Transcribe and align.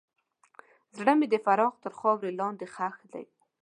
زړه 0.97 1.13
مې 1.19 1.27
د 1.29 1.35
فراق 1.45 1.73
تر 1.83 1.91
خاورو 1.99 2.37
لاندې 2.39 2.65
ښخ 2.73 2.93
شو. 3.11 3.21